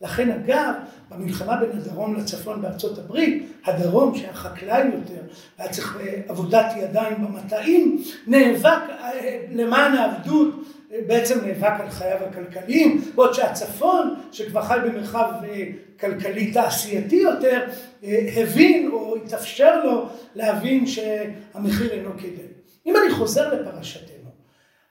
לכן 0.00 0.30
אגב, 0.30 0.72
במלחמה 1.10 1.56
בין 1.56 1.70
הדרום 1.70 2.16
לצפון 2.16 2.62
בארצות 2.62 2.98
הברית, 2.98 3.52
הדרום 3.64 4.14
שהיה 4.14 4.34
חקלאי 4.34 4.84
יותר, 4.84 5.22
היה 5.58 5.68
צריך 5.68 5.98
עבודת 6.28 6.66
ידיים 6.76 7.14
במטעים, 7.24 8.02
נאבק 8.26 8.78
אה, 9.00 9.40
למען 9.50 9.92
העבדות 9.92 10.54
בעצם 10.90 11.44
נאבק 11.46 11.80
על 11.80 11.90
חייו 11.90 12.18
הכלכליים, 12.24 13.00
בעוד 13.14 13.34
שהצפון, 13.34 14.14
שכבר 14.32 14.62
חי 14.62 14.78
במרחב 14.84 15.32
אה, 15.44 15.64
כלכלי 16.00 16.52
תעשייתי 16.52 17.16
יותר, 17.16 17.66
אה, 18.04 18.18
הבין 18.36 18.90
או 18.92 19.16
התאפשר 19.16 19.84
לו 19.84 20.08
להבין 20.34 20.86
שהמחיר 20.86 21.92
אינו 21.92 22.10
כדאי. 22.18 22.46
אם 22.86 22.94
אני 22.96 23.14
חוזר 23.14 23.54
לפרשתנו, 23.54 24.30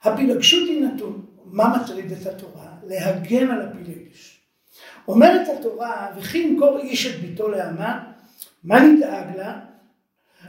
הפילגשות 0.02 0.68
היא 0.68 0.82
נתון. 0.82 1.26
מה 1.44 1.76
מטריד 1.76 2.12
את 2.12 2.26
התורה? 2.26 2.66
להגן 2.86 3.50
על 3.50 3.62
הפילגש. 3.62 4.40
אומרת 5.08 5.48
התורה, 5.58 6.06
וכי 6.16 6.38
ימכור 6.38 6.78
איש 6.78 7.06
את 7.06 7.20
ביתו 7.20 7.48
לאמה, 7.48 8.04
מה 8.64 8.80
נדאג 8.80 9.36
לה? 9.36 9.58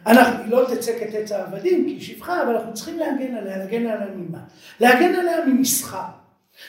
אנחנו, 0.08 0.44
היא 0.44 0.52
לא 0.52 0.66
תצא 0.76 0.92
כתץ 1.00 1.32
העבדים, 1.32 1.86
כי 1.86 1.90
היא 1.90 2.02
שפחה, 2.02 2.44
אבל 2.44 2.56
אנחנו 2.56 2.74
צריכים 2.74 3.00
להגן 3.00 3.36
עליה, 3.36 3.58
להגן 3.58 3.88
עליה 3.88 4.08
ממה? 4.16 4.40
להגן 4.80 5.16
עליה 5.16 5.46
ממסחר. 5.46 6.08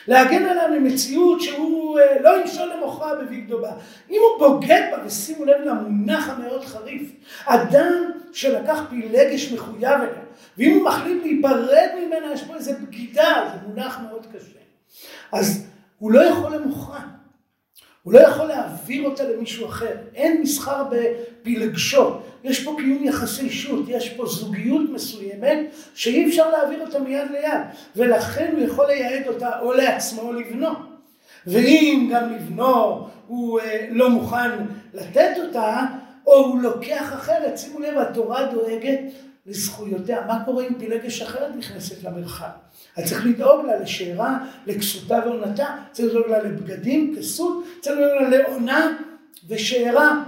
להגן 0.07 0.45
עליה 0.45 0.79
ממציאות 0.79 1.41
שהוא 1.41 1.99
אה, 1.99 2.21
לא 2.21 2.41
ימשול 2.41 2.71
למוכרה 2.77 3.15
בבגדו 3.15 3.61
בה. 3.61 3.71
אם 4.09 4.19
הוא 4.21 4.47
בוגד 4.47 4.81
בה, 4.91 4.97
ושימו 5.05 5.45
לב 5.45 5.61
למונח 5.65 6.29
המאוד 6.29 6.65
חריף, 6.65 7.11
אדם 7.45 8.11
שלקח 8.33 8.81
פילגש 8.89 9.53
מחויב 9.53 9.83
אליה, 9.83 10.23
ואם 10.57 10.71
הוא 10.73 10.85
מחליט 10.85 11.23
להיפרד 11.23 11.89
ממנה, 11.97 12.33
יש 12.33 12.43
פה 12.43 12.55
איזה 12.55 12.73
בגידה, 12.73 13.49
זה 13.53 13.67
מונח 13.67 13.99
מאוד 13.99 14.25
קשה. 14.33 14.59
אז 15.31 15.67
הוא 15.99 16.11
לא 16.11 16.21
יכול 16.21 16.55
למוכרה. 16.55 17.18
הוא 18.09 18.13
לא 18.13 18.19
יכול 18.19 18.45
להעביר 18.45 19.05
אותה 19.05 19.23
למישהו 19.23 19.67
אחר. 19.67 19.95
אין 20.15 20.41
מסחר 20.41 20.83
בפילגשות. 20.91 22.23
יש 22.43 22.63
פה 22.63 22.75
קיום 22.77 23.03
יחסי 23.03 23.41
אישות, 23.41 23.85
יש 23.87 24.09
פה 24.09 24.25
זוגיות 24.25 24.89
מסוימת 24.89 25.57
שאי 25.95 26.29
אפשר 26.29 26.49
להעביר 26.51 26.81
אותה 26.81 26.99
מיד 26.99 27.31
ליד. 27.31 27.61
ולכן 27.95 28.53
הוא 28.55 28.63
יכול 28.65 28.87
לייעד 28.87 29.27
אותה 29.27 29.59
או 29.59 29.73
לעצמו 29.73 30.21
או 30.21 30.33
לבנו. 30.33 30.69
ואם 31.47 32.09
גם 32.13 32.33
לבנו 32.33 33.07
הוא 33.27 33.59
אה, 33.59 33.87
לא 33.91 34.09
מוכן 34.09 34.51
לתת 34.93 35.31
אותה, 35.47 35.85
או 36.27 36.45
הוא 36.45 36.61
לוקח 36.61 37.13
אחרת, 37.13 37.57
שימו 37.57 37.79
לב, 37.79 37.97
התורה 37.97 38.45
דואגת 38.45 38.99
לזכויותיה. 39.45 40.21
מה 40.27 40.45
קורה 40.45 40.67
אם 40.67 40.73
פילגש 40.79 41.21
אחרת 41.21 41.55
נכנסת 41.55 42.03
למרחב? 42.03 42.49
אז 42.99 43.09
צריך 43.09 43.25
לדאוג 43.25 43.65
לה 43.65 43.79
לשארה, 43.79 44.37
לכסותה 44.67 45.19
ועונתה, 45.25 45.65
צריך 45.91 46.09
לדאוג 46.09 46.27
לה 46.27 46.43
לבגדים, 46.43 47.15
כסות, 47.17 47.63
צריך 47.81 47.97
לדאוג 47.99 48.21
לה 48.21 48.29
לעונה 48.29 48.97
ושארה. 49.47 50.23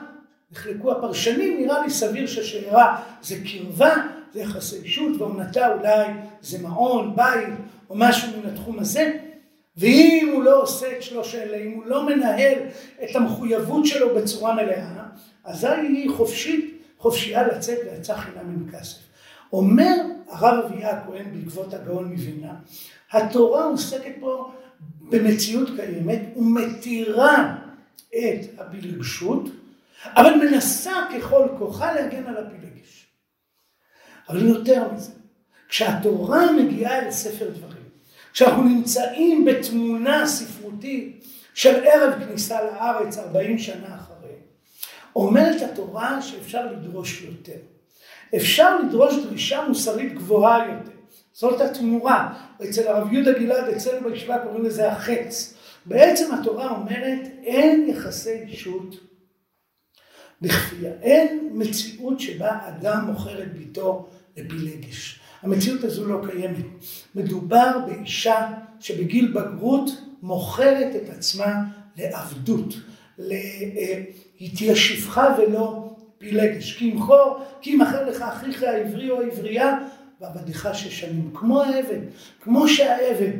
נחלקו 0.51 0.91
הפרשנים, 0.91 1.61
נראה 1.61 1.83
לי 1.83 1.89
סביר 1.89 2.27
ששארה 2.27 3.01
זה 3.21 3.35
קרבה, 3.51 3.95
זה 4.33 4.39
יחסי 4.39 4.75
אישות, 4.83 5.11
ועונתה 5.17 5.73
אולי 5.73 6.05
זה 6.41 6.57
מעון, 6.61 7.15
בית, 7.15 7.53
או 7.89 7.95
משהו 7.97 8.27
מן 8.37 8.49
התחום 8.49 8.79
הזה. 8.79 9.11
ואם 9.77 10.29
הוא 10.33 10.43
לא 10.43 10.61
עושה 10.61 10.97
את 10.97 11.03
שלוש 11.03 11.35
אלה, 11.35 11.57
אם 11.57 11.71
הוא 11.71 11.85
לא 11.85 12.05
מנהל 12.05 12.57
את 13.03 13.15
המחויבות 13.15 13.85
שלו 13.85 14.15
בצורה 14.15 14.53
מלאה, 14.53 15.03
אזי 15.43 15.67
היא 15.67 16.09
חופשית, 16.09 16.81
חופשייה 16.97 17.47
לצאת 17.47 17.77
ויצא 17.85 18.15
חינם 18.15 18.47
מן 18.47 18.71
כסף. 18.71 18.99
אומר 19.53 19.95
הרב 20.31 20.65
אביה 20.65 20.89
הכהן 20.89 21.25
בעקבות 21.33 21.73
הגאון 21.73 22.11
מבינה, 22.11 22.53
התורה 23.11 23.63
עוסקת 23.63 24.13
פה 24.19 24.51
במציאות 25.09 25.69
קיימת 25.75 26.21
ומתירה 26.35 27.55
את 28.09 28.59
הפילגשות, 28.59 29.49
אבל 30.05 30.33
מנסה 30.35 30.93
ככל 31.15 31.47
כוחה 31.57 31.93
להגן 31.93 32.25
על 32.25 32.37
הפילגש. 32.37 33.07
אבל 34.29 34.47
יותר 34.47 34.93
מזה, 34.93 35.11
כשהתורה 35.69 36.51
מגיעה 36.51 36.99
אל 36.99 37.11
ספר 37.11 37.49
דברים, 37.49 37.83
כשאנחנו 38.33 38.63
נמצאים 38.63 39.45
בתמונה 39.45 40.27
ספרותית 40.27 41.25
של 41.53 41.83
ערב 41.85 42.13
כניסה 42.19 42.63
לארץ 42.63 43.17
40 43.17 43.57
שנה 43.57 43.95
אחרי, 43.95 44.35
אומרת 45.15 45.61
התורה 45.61 46.21
שאפשר 46.21 46.71
לדרוש 46.71 47.21
יותר. 47.21 47.57
אפשר 48.35 48.79
לדרוש 48.79 49.15
דרישה 49.15 49.67
מוסרית 49.67 50.13
גבוהה 50.13 50.67
יותר. 50.67 50.91
זאת 51.33 51.61
התמורה. 51.61 52.33
אצל 52.63 52.87
הרב 52.87 53.13
יהודה 53.13 53.31
גלעד, 53.39 53.69
אצלנו 53.69 54.09
בישיבה 54.09 54.39
קוראים 54.39 54.63
לזה 54.63 54.91
החץ. 54.91 55.53
בעצם 55.85 56.33
התורה 56.33 56.71
אומרת, 56.71 57.19
אין 57.43 57.89
יחסי 57.89 58.39
אישות 58.47 58.95
בכפייה. 60.41 60.91
אין 61.01 61.49
מציאות 61.53 62.19
שבה 62.19 62.59
אדם 62.67 63.05
מוכר 63.07 63.43
את 63.43 63.53
ביתו 63.53 64.07
לפילגש. 64.37 65.19
המציאות 65.41 65.83
הזו 65.83 66.07
לא 66.07 66.21
קיימת. 66.31 66.65
מדובר 67.15 67.77
באישה 67.87 68.47
שבגיל 68.79 69.31
בגרות 69.33 69.89
מוכרת 70.21 70.95
את 70.95 71.09
עצמה 71.09 71.63
לעבדות. 71.97 72.73
היא 74.39 74.57
תהיה 74.57 74.75
שפחה 74.75 75.35
ולא 75.37 75.80
פילגש. 76.21 76.77
כי 76.77 76.85
ימכור, 76.85 77.43
כי 77.61 77.69
ימכר 77.69 78.09
לך 78.09 78.21
אחיך 78.21 78.63
העברי 78.63 79.09
או 79.09 79.21
העברייה, 79.21 79.77
ועבדך 80.21 80.69
שש 80.73 80.99
שנים. 80.99 81.31
כמו 81.33 81.61
העבד, 81.61 81.99
כמו 82.41 82.67
שהעבד 82.67 83.31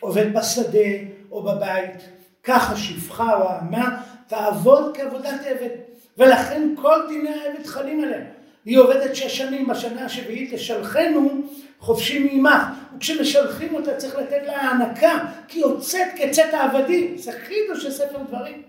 עובד 0.00 0.34
בשדה 0.34 0.88
או 1.30 1.42
בבית, 1.42 2.08
ככה 2.42 2.76
שפחה 2.76 3.34
או 3.34 3.48
האמה 3.48 4.02
תעבוד 4.26 4.96
כעבודת 4.96 5.40
עבד. 5.46 5.76
ולכן 6.18 6.74
כל 6.76 7.00
דיני 7.08 7.28
העבד 7.28 7.66
חלים 7.66 8.04
עליה. 8.04 8.24
היא 8.64 8.78
עובדת 8.78 9.16
שש 9.16 9.38
שנים, 9.38 9.66
בשנה 9.66 10.04
השביעית 10.04 10.52
לשלחנו 10.52 11.42
חופשי 11.78 12.18
מעמך. 12.18 12.62
וכשמשלחים 12.96 13.74
אותה 13.74 13.94
צריך 13.96 14.16
לתת 14.16 14.42
לה 14.46 14.62
הענקה, 14.62 15.18
כי 15.48 15.58
יוצאת 15.58 16.08
כצאת 16.16 16.54
העבדים. 16.54 17.18
זה 17.18 17.32
חידוש 17.32 17.82
של 17.82 17.90
ספר 17.90 18.18
דברים. 18.28 18.62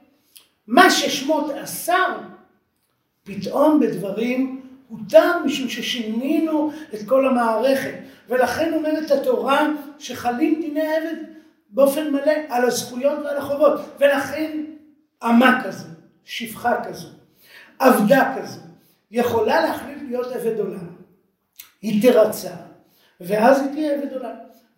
מה 0.68 0.92
ששמות 0.92 1.52
אסר, 1.64 2.18
פתאום 3.28 3.80
בדברים 3.80 4.62
הותר 4.88 5.44
משום 5.46 5.70
ששינינו 5.70 6.72
את 6.94 7.00
כל 7.06 7.28
המערכת. 7.28 7.94
ולכן 8.30 8.74
אומרת 8.74 9.12
התורה 9.12 9.68
שחלים 10.00 10.62
דיני 10.62 10.82
עבד 10.82 11.24
באופן 11.70 12.12
מלא 12.12 12.34
על 12.50 12.66
הזכויות 12.66 13.20
ועל 13.26 13.38
החובות. 13.38 13.80
ולכן 14.00 14.64
אמה 15.24 15.62
כזו, 15.64 15.88
שפחה 16.26 16.84
כזו, 16.84 17.08
עבדה 17.80 18.36
כזו, 18.38 18.60
יכולה 19.12 19.62
להחליט 19.62 19.98
להיות 20.08 20.32
עבד 20.32 20.60
עולם. 20.60 20.88
היא 21.82 22.02
תרצה, 22.02 22.52
ואז 23.22 23.62
היא 23.62 23.72
תהיה 23.72 23.94
עבד 23.94 24.14
עולם. 24.14 24.36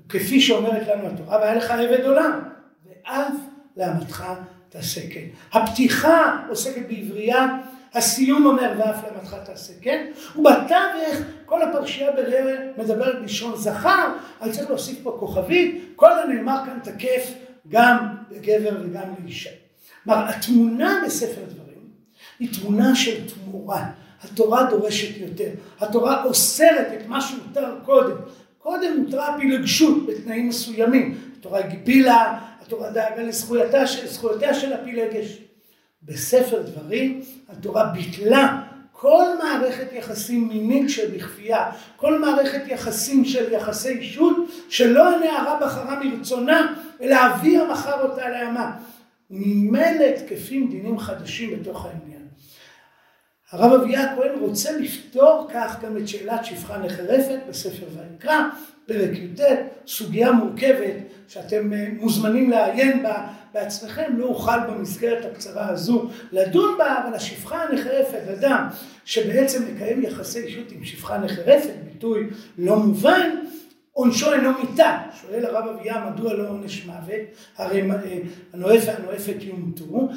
כפי 0.10 0.42
שאומרת 0.42 0.88
לנו 0.88 1.08
התורה, 1.08 1.38
והיה 1.38 1.56
לך 1.56 1.72
עבד 1.72 2.06
עולם, 2.06 2.40
ואף 2.86 3.34
לאמתך 3.78 4.26
תעשה 4.70 5.02
כן. 5.14 5.26
הפתיחה 5.54 6.46
עוסקת 6.50 6.82
בעברייה, 6.88 7.48
הסיום 7.94 8.46
אומר 8.46 8.74
ואף 8.78 9.04
לאמתך 9.04 9.36
תעשה 9.46 9.74
כן, 9.82 10.12
ובתווך 10.36 11.26
כל 11.46 11.62
הפרשייה 11.62 12.12
בראה 12.12 12.56
מדברת 12.78 13.22
בלשון 13.22 13.56
זכר, 13.56 14.08
אבל 14.42 14.52
צריך 14.52 14.70
להוסיף 14.70 14.98
פה 15.04 15.18
כוכבית, 15.20 15.94
כל 15.96 16.20
הנאמר 16.20 16.62
כאן 16.66 16.80
תקף 16.84 17.34
גם 17.68 17.98
לגבר 18.32 18.82
וגם 18.84 19.04
לאישה. 19.24 19.50
כלומר, 20.04 20.30
התמונה 20.30 21.02
בספר 21.06 21.42
דברים 21.48 21.70
היא 22.40 22.50
תמונה 22.62 22.96
של 22.96 23.22
תמורה. 23.30 23.90
התורה 24.24 24.70
דורשת 24.70 25.18
יותר. 25.18 25.50
התורה 25.80 26.24
אוסרת 26.24 26.88
את 26.94 27.08
מה 27.08 27.22
שהותר 27.22 27.76
קודם. 27.86 28.16
קודם 28.58 29.04
הותרה 29.06 29.38
פילגשות 29.40 30.06
בתנאים 30.06 30.50
מסוימים. 30.50 31.18
התורה 31.40 31.60
הגבילה, 31.60 32.40
התורה 32.62 32.90
דאגה 32.90 33.24
לזכויותיה 33.24 34.54
של 34.54 34.74
הפילגש. 34.74 35.38
בספר 36.04 36.62
דברים 36.62 37.22
התורה 37.50 37.86
ביטלה 37.86 38.62
כל 39.02 39.26
מערכת 39.44 39.94
יחסים 39.94 40.48
מינית 40.48 40.90
של 40.90 41.12
בכפייה, 41.16 41.72
כל 41.96 42.20
מערכת 42.20 42.62
יחסים 42.68 43.26
של 43.26 43.54
יחסי 43.54 43.90
אישות, 43.90 44.38
שלא 44.70 45.16
הנערה 45.16 45.60
בחרה 45.62 46.04
מרצונה, 46.04 46.76
אלא 47.02 47.16
אביה 47.28 47.72
מכר 47.72 48.02
אותה 48.02 48.30
לאמה. 48.30 48.72
ממילא 49.30 50.06
תקפים 50.18 50.70
דינים 50.70 51.00
חדשים 51.00 51.60
בתוך 51.60 51.86
העניין. 51.86 52.28
הרב 53.52 53.82
אביה 53.82 54.04
הכהן 54.04 54.40
רוצה 54.40 54.72
לפתור 54.72 55.48
כך 55.54 55.84
גם 55.84 55.98
את 55.98 56.08
שאלת 56.08 56.46
שפחה 56.46 56.78
נחרפת 56.78 57.40
בספר 57.50 57.86
ויקרא, 58.12 58.42
פרק 58.86 59.18
י"ט, 59.18 59.42
סוגיה 59.88 60.32
מורכבת 60.32 60.96
שאתם 61.28 61.74
אה, 61.74 61.88
מוזמנים 62.00 62.50
לעיין 62.50 63.04
בה 63.04 63.28
בעצמכם, 63.54 64.14
לא 64.18 64.26
אוכל 64.26 64.60
במסגרת 64.70 65.26
הקצרה 65.26 65.70
הזו 65.70 66.10
לדון 66.32 66.78
בה, 66.78 67.04
אבל 67.04 67.16
השפחה 67.16 67.64
הנחרפת, 67.64 68.28
אדם 68.40 68.68
שבעצם 69.06 69.64
מקיים 69.76 70.04
יחסי 70.04 70.40
אישות 70.40 70.72
עם 70.72 70.86
שפחה 70.86 71.18
נחרפת, 71.18 71.74
ביטוי 71.86 72.28
לא 72.58 72.76
מובן, 72.76 73.30
עונשו 73.92 74.34
אינו 74.34 74.50
מיתה. 74.60 74.98
שואל 75.22 75.46
הרב 75.46 75.68
אביה 75.68 76.10
מדוע 76.10 76.34
לא 76.34 76.50
עונש 76.50 76.86
מוות, 76.86 77.22
הרי 77.58 77.82
אה, 77.92 77.96
הנואף 78.54 78.84
והנואפת 78.86 79.36
יומתו, 79.40 80.10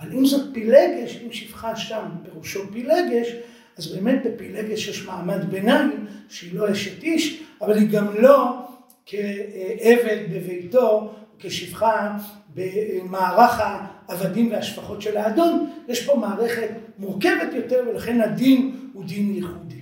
אבל 0.00 0.12
אם 0.12 0.26
זאת 0.26 0.54
פילגש, 0.54 1.20
אם 1.26 1.32
שפחה 1.32 1.76
שם 1.76 2.04
בראשו 2.22 2.72
פילגש, 2.72 3.28
אז 3.76 3.86
באמת 3.86 4.22
בפילגש 4.24 4.88
יש 4.88 5.06
מעמד 5.06 5.50
ביניים 5.50 6.06
שהיא 6.28 6.54
לא 6.54 6.72
אשת 6.72 7.02
איש, 7.02 7.42
אבל 7.60 7.78
היא 7.78 7.88
גם 7.88 8.06
לא 8.18 8.66
כעבד 9.06 10.18
בביתו, 10.32 11.14
כשפחה 11.38 12.16
במערך 12.54 13.60
העבדים 13.60 14.50
והשפחות 14.52 15.02
של 15.02 15.16
האדון, 15.16 15.70
יש 15.88 16.06
פה 16.06 16.14
מערכת 16.14 16.68
מורכבת 16.98 17.52
יותר 17.52 17.82
ולכן 17.90 18.20
הדין 18.20 18.76
הוא 18.92 19.04
דין 19.04 19.34
ייחודי. 19.34 19.80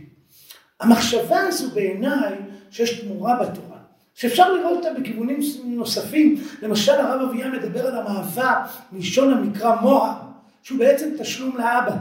המחשבה 0.80 1.40
הזו 1.40 1.70
בעיניי 1.70 2.32
שיש 2.70 3.00
תמורה 3.00 3.36
בתורה, 3.36 3.78
שאפשר 4.14 4.52
לראות 4.52 4.76
אותה 4.76 5.00
בכיוונים 5.00 5.40
נוספים, 5.64 6.42
למשל 6.62 6.92
הרב 6.92 7.28
אביה 7.28 7.48
מדבר 7.48 7.86
על 7.86 7.98
המעבר 7.98 8.54
מלשון 8.92 9.32
המקרא 9.32 9.80
מוהר, 9.80 10.14
שהוא 10.62 10.78
בעצם 10.78 11.08
תשלום 11.18 11.56
לאבא, 11.56 11.96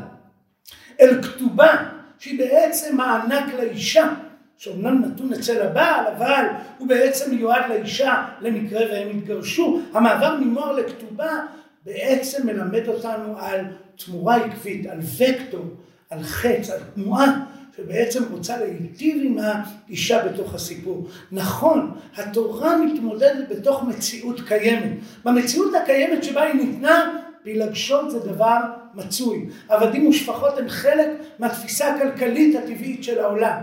אל 1.01 1.23
כתובה, 1.23 1.89
שהיא 2.19 2.39
בעצם 2.39 2.97
מענק 2.97 3.53
לאישה, 3.53 4.13
שאומנם 4.61 5.01
נתון 5.05 5.33
אצל 5.33 5.61
הבעל, 5.61 6.05
אבל 6.17 6.45
הוא 6.77 6.87
בעצם 6.87 7.35
מיועד 7.35 7.69
לאישה 7.69 8.25
למקרה 8.41 8.81
והם 8.91 9.17
התגרשו. 9.17 9.81
המעבר 9.93 10.35
ממוהר 10.35 10.71
לכתובה 10.71 11.39
בעצם 11.85 12.47
מלמד 12.47 12.87
אותנו 12.87 13.39
על 13.39 13.65
תמורה 14.05 14.35
עקבית, 14.35 14.85
על 14.85 14.99
וקטור, 15.17 15.65
על 16.09 16.23
חץ, 16.23 16.69
על 16.69 16.79
תנועה 16.95 17.45
שבעצם 17.77 18.23
רוצה 18.31 18.57
להיטיב 18.57 19.17
עם 19.23 19.37
האישה 19.41 20.27
בתוך 20.27 20.55
הסיפור. 20.55 21.07
נכון, 21.31 21.91
התורה 22.17 22.77
מתמודדת 22.77 23.49
בתוך 23.49 23.83
מציאות 23.83 24.41
קיימת. 24.47 24.91
במציאות 25.25 25.73
הקיימת 25.75 26.23
שבה 26.23 26.41
היא 26.41 26.53
ניתנה, 26.53 27.17
פילגשות 27.43 28.11
זה 28.11 28.19
דבר 28.19 28.57
מצוי. 28.93 29.49
עבדים 29.69 30.07
ושפחות 30.07 30.57
הם 30.57 30.69
חלק 30.69 31.07
מהתפיסה 31.39 31.95
הכלכלית 31.95 32.55
הטבעית 32.55 33.03
של 33.03 33.19
העולם. 33.19 33.57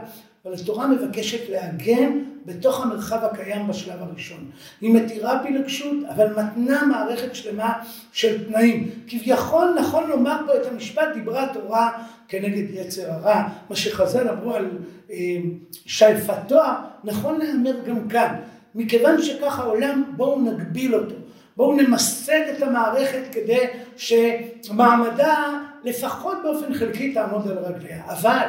אבל 0.45 0.55
התורה 0.55 0.87
מבקשת 0.87 1.51
לעגן 1.51 2.19
בתוך 2.47 2.83
המרחב 2.83 3.25
הקיים 3.25 3.69
בשלב 3.69 4.03
הראשון. 4.03 4.51
היא 4.81 4.95
מתירה 4.95 5.43
פילגשות, 5.43 5.97
אבל 6.09 6.29
מתנה 6.31 6.87
מערכת 6.87 7.35
שלמה 7.35 7.73
של 8.13 8.49
תנאים. 8.49 8.91
כביכול 9.09 9.75
נכון 9.81 10.11
לומר 10.11 10.41
פה 10.47 10.57
את 10.57 10.67
המשפט, 10.67 11.09
דיברה 11.15 11.45
התורה 11.45 11.91
כנגד 12.29 12.75
יצר 12.75 13.13
הרע. 13.13 13.49
מה 13.71 13.77
שחז"ל 13.77 14.29
אמרו 14.29 14.55
על 14.55 14.71
אה, 15.11 15.17
שייפתו, 15.71 16.61
נכון 17.05 17.39
להיאמר 17.39 17.81
גם 17.87 18.09
כאן. 18.09 18.35
מכיוון 18.75 19.23
שכך 19.23 19.59
העולם, 19.59 20.05
בואו 20.17 20.41
נגביל 20.41 20.95
אותו. 20.95 21.15
בואו 21.57 21.77
נמסד 21.77 22.43
את 22.57 22.63
המערכת 22.63 23.23
כדי 23.33 23.67
שמעמדה 23.97 25.45
לפחות 25.85 26.39
באופן 26.43 26.75
חלקי 26.75 27.15
תעמוד 27.15 27.49
על 27.49 27.59
רגליה. 27.59 28.03
אבל 28.07 28.47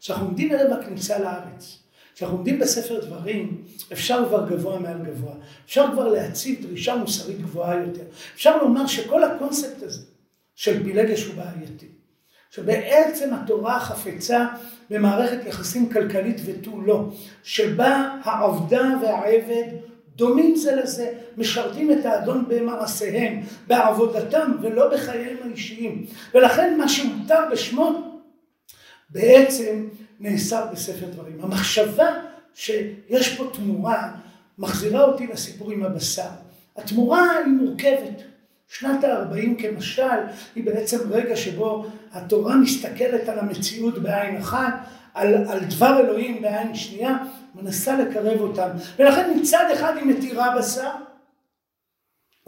כשאנחנו 0.00 0.26
עומדים 0.26 0.52
ערב 0.52 0.72
הכניסה 0.72 1.18
לארץ, 1.18 1.78
כשאנחנו 2.14 2.36
עומדים 2.36 2.58
בספר 2.58 3.00
דברים, 3.00 3.64
אפשר 3.92 4.24
כבר 4.28 4.48
גבוה 4.48 4.78
מעל 4.78 4.98
גבוה. 5.02 5.32
אפשר 5.66 5.86
כבר 5.92 6.08
להציב 6.08 6.66
דרישה 6.66 6.96
מוסרית 6.96 7.40
גבוהה 7.40 7.74
יותר. 7.74 8.02
אפשר 8.34 8.62
לומר 8.62 8.86
שכל 8.86 9.24
הקונספט 9.24 9.82
הזה 9.82 10.02
של 10.54 10.84
פילגש 10.84 11.24
הוא 11.24 11.34
בעייתי. 11.34 11.86
שבעצם 12.50 13.34
התורה 13.34 13.80
חפצה 13.80 14.46
במערכת 14.90 15.46
יחסים 15.46 15.92
כלכלית 15.92 16.40
ותו 16.44 16.80
לא, 16.80 17.08
שבה 17.42 18.16
העבדה 18.22 18.88
והעבד 19.02 19.66
דומים 20.16 20.56
זה 20.56 20.76
לזה, 20.76 21.12
משרתים 21.36 21.92
את 21.92 22.06
האדון 22.06 22.44
במעשיהם, 22.48 23.40
בעבודתם 23.66 24.52
ולא 24.62 24.94
בחייהם 24.94 25.36
האישיים. 25.44 26.06
ולכן 26.34 26.78
מה 26.78 26.88
שמותר 26.88 27.40
בשמות 27.52 28.09
בעצם 29.10 29.88
נאסר 30.20 30.66
בספר 30.72 31.06
דברים. 31.06 31.40
המחשבה 31.42 32.08
שיש 32.54 33.36
פה 33.36 33.50
תמורה 33.52 34.12
מחזירה 34.58 35.04
אותי 35.04 35.26
לסיפור 35.26 35.70
עם 35.70 35.82
הבשר. 35.82 36.28
התמורה 36.76 37.30
היא 37.36 37.52
מורכבת. 37.52 38.22
שנת 38.68 39.04
ה-40 39.04 39.62
כמשל 39.62 40.18
היא 40.54 40.64
בעצם 40.64 40.98
רגע 41.10 41.36
שבו 41.36 41.86
התורה 42.12 42.56
מסתכלת 42.56 43.28
על 43.28 43.38
המציאות 43.38 43.98
בעין 43.98 44.36
אחת, 44.36 44.74
על, 45.14 45.34
על 45.34 45.60
דבר 45.60 46.00
אלוהים 46.00 46.42
בעין 46.42 46.74
שנייה, 46.74 47.16
מנסה 47.54 47.96
לקרב 47.96 48.40
אותם. 48.40 48.68
ולכן 48.98 49.30
מצד 49.40 49.64
אחד 49.72 49.96
היא 49.96 50.06
מתירה 50.06 50.56
בשר, 50.58 50.90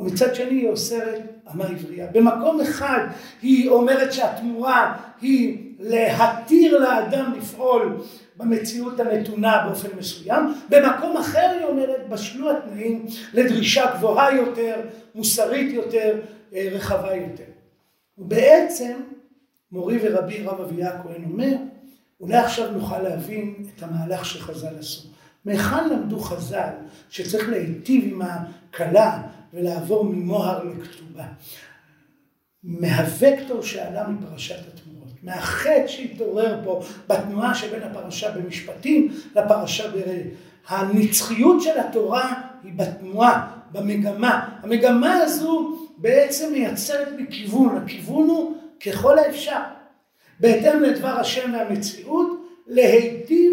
ומצד 0.02 0.34
שני 0.34 0.54
היא 0.54 0.68
אוסרת 0.68 1.20
אמה 1.54 1.64
עברייה. 1.64 2.06
במקום 2.12 2.60
אחד 2.60 3.06
היא 3.42 3.68
אומרת 3.68 4.12
שהתמורה 4.12 4.96
היא 5.20 5.72
להתיר 5.80 6.78
לאדם 6.78 7.32
לפעול 7.38 7.96
במציאות 8.36 9.00
הנתונה 9.00 9.64
באופן 9.66 9.88
מסוים. 9.98 10.54
במקום 10.68 11.16
אחר 11.16 11.50
היא 11.58 11.64
אומרת 11.64 12.08
בשלו 12.08 12.50
התנאים 12.50 13.06
לדרישה 13.34 13.96
גבוהה 13.96 14.34
יותר, 14.36 14.74
מוסרית 15.14 15.74
יותר, 15.74 16.20
אה, 16.54 16.68
רחבה 16.72 17.14
יותר. 17.14 17.44
ובעצם 18.18 18.92
מורי 19.72 19.98
ורבי 20.02 20.42
רב 20.42 20.60
אביה 20.60 20.88
הכהן 20.88 21.24
אומר, 21.24 21.52
אולי 22.20 22.36
עכשיו 22.36 22.70
נוכל 22.70 22.98
להבין 23.02 23.54
את 23.76 23.82
המהלך 23.82 24.24
שחז"ל 24.24 24.78
עשו. 24.78 25.08
מהיכן 25.44 25.88
למדו 25.88 26.18
חז"ל 26.18 26.70
שצריך 27.08 27.48
להיטיב 27.48 28.12
עם 28.12 28.22
הכלה 28.22 29.22
ולעבור 29.52 30.04
ממוהר 30.04 30.64
לכתובה? 30.64 31.24
מהווקטור 32.64 33.62
שעלה 33.62 34.08
מפרשת 34.08 34.56
התמורות, 34.74 35.12
מהחטא 35.22 35.86
שהתעורר 35.86 36.60
פה 36.64 36.82
בתנועה 37.08 37.54
שבין 37.54 37.82
הפרשה 37.82 38.30
במשפטים 38.30 39.12
לפרשה 39.36 39.90
ברא. 39.90 40.12
הנצחיות 40.68 41.62
של 41.62 41.78
התורה 41.80 42.42
היא 42.64 42.72
בתנועה, 42.76 43.56
במגמה. 43.72 44.48
המגמה 44.62 45.14
הזו 45.14 45.78
בעצם 45.96 46.52
מייצרת 46.52 47.08
בכיוון, 47.20 47.76
הכיוון 47.76 48.28
הוא 48.28 48.56
ככל 48.86 49.18
האפשר, 49.18 49.60
בהתאם 50.40 50.82
לדבר 50.82 51.08
השם 51.20 51.52
והמציאות, 51.52 52.46
להיטיב 52.66 53.52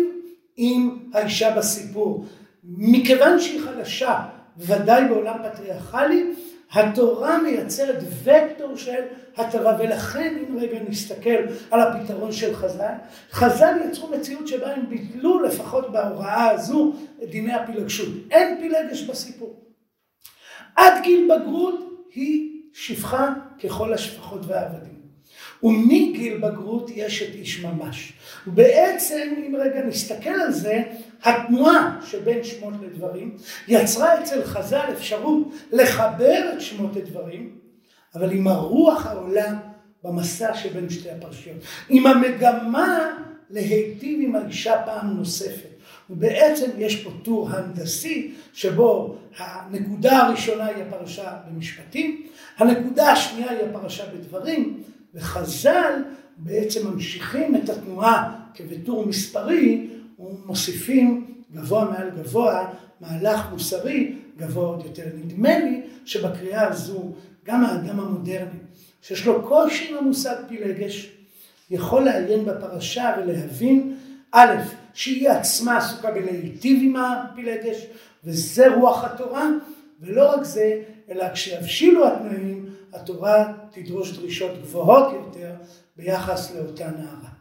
עם 0.58 1.00
האישה 1.14 1.56
בסיפור. 1.56 2.26
מכיוון 2.64 3.40
שהיא 3.40 3.62
חלשה, 3.62 4.20
ודאי 4.60 5.08
בעולם 5.08 5.36
פטריארכלי, 5.44 6.34
התורה 6.72 7.42
מייצרת 7.42 8.04
וקטור 8.24 8.76
של 8.76 9.02
הטבה, 9.38 9.78
ולכן 9.80 10.36
אם 10.38 10.58
רגע 10.58 10.80
נסתכל 10.90 11.40
על 11.72 11.82
הפתרון 11.82 12.32
של 12.32 12.56
חז"ל, 12.56 12.94
חז"ל 13.32 13.78
יצרו 13.90 14.08
מציאות 14.08 14.48
שבה 14.48 14.74
הם 14.74 14.90
ביטלו 14.90 15.40
לפחות 15.44 15.92
בהוראה 15.92 16.50
הזו 16.50 16.94
את 17.24 17.30
דיני 17.30 17.54
הפילגשות. 17.54 18.10
אין 18.32 18.58
פילגש 18.60 19.02
בסיפור. 19.02 19.56
עד 20.76 20.94
גיל 21.04 21.30
בגרות 21.32 22.06
היא 22.14 22.62
שפחה 22.74 23.34
ככל 23.64 23.94
השפחות 23.94 24.42
והעבדים. 24.48 24.99
ומגיל 25.64 26.38
בגרות 26.38 26.90
יש 26.96 27.22
את 27.22 27.36
איש 27.36 27.64
ממש. 27.64 28.14
ובעצם, 28.48 29.34
אם 29.48 29.56
רגע 29.56 29.86
נסתכל 29.86 30.30
על 30.30 30.52
זה, 30.52 30.84
התנועה 31.24 32.00
שבין 32.06 32.44
שמות 32.44 32.74
לדברים 32.84 33.38
יצרה 33.68 34.24
אצל 34.24 34.44
חז"ל 34.44 34.90
אפשרות 34.94 35.48
לחבר 35.72 36.52
את 36.54 36.62
שמות 36.62 36.96
לדברים, 36.96 37.56
אבל 38.16 38.32
עם 38.32 38.48
הרוח 38.48 39.06
העולה 39.06 39.54
במסע 40.04 40.54
שבין 40.54 40.90
שתי 40.90 41.12
הפרשיות. 41.12 41.58
עם 41.90 42.08
המגמה 42.08 43.00
להיטיב 43.50 44.20
עם 44.24 44.36
האישה 44.36 44.82
פעם 44.86 45.08
נוספת. 45.08 45.70
ובעצם 46.10 46.70
יש 46.78 47.04
פה 47.04 47.10
טור 47.24 47.50
הנדסי 47.50 48.32
שבו 48.54 49.16
הנקודה 49.38 50.18
הראשונה 50.18 50.66
היא 50.66 50.84
הפרשה 50.84 51.34
במשפטים, 51.48 52.28
הנקודה 52.58 53.12
השנייה 53.12 53.52
היא 53.52 53.60
הפרשה 53.70 54.04
בדברים, 54.06 54.84
וחז"ל 55.14 55.94
בעצם 56.38 56.88
ממשיכים 56.88 57.56
את 57.56 57.70
התנועה 57.70 58.36
כבטור 58.54 59.06
מספרי 59.06 59.88
ומוסיפים 60.20 61.26
גבוה 61.54 61.86
מעל 61.86 62.10
גבוה 62.10 62.74
מהלך 63.02 63.42
מוסרי 63.52 64.16
גבוה 64.38 64.68
עוד 64.68 64.86
יותר. 64.86 65.04
נדמה 65.24 65.60
לי 65.60 65.82
שבקריאה 66.06 66.68
הזו 66.68 67.12
גם 67.46 67.66
האדם 67.66 68.00
המודרני 68.00 68.60
שיש 69.02 69.26
לו 69.26 69.48
קושי 69.48 69.92
עם 69.92 69.98
המושג 69.98 70.36
פילגש 70.48 71.12
יכול 71.72 72.04
לעיין 72.04 72.46
בפרשה 72.46 73.16
ולהבין 73.18 73.96
א', 74.32 74.56
שהיא 74.94 75.30
עצמה 75.30 75.78
עסוקה 75.78 76.12
בלהיטיב 76.12 76.80
עם 76.84 76.96
הפילגש 76.96 77.86
וזה 78.24 78.76
רוח 78.76 79.04
התורה 79.04 79.50
ולא 80.02 80.32
רק 80.32 80.44
זה 80.44 80.82
אלא 81.10 81.34
כשיבשילו 81.34 82.08
התנאים 82.08 82.69
התורה 82.94 83.54
תדרוש 83.72 84.18
דרישות 84.18 84.52
גבוהות 84.62 85.14
יותר 85.14 85.56
ביחס 85.98 86.56
לאותה 86.56 86.92
נערה. 86.92 87.39